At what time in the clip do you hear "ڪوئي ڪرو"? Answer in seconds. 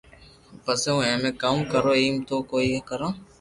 2.51-3.07